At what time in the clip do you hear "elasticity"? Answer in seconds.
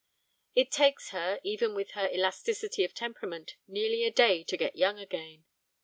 2.11-2.83